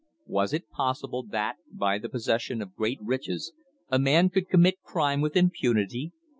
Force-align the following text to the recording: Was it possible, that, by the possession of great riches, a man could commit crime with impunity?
Was 0.25 0.51
it 0.51 0.67
possible, 0.71 1.21
that, 1.29 1.57
by 1.71 1.99
the 1.99 2.09
possession 2.09 2.59
of 2.63 2.73
great 2.73 2.97
riches, 3.03 3.53
a 3.91 3.99
man 3.99 4.29
could 4.31 4.49
commit 4.49 4.81
crime 4.81 5.21
with 5.21 5.35
impunity? 5.35 6.11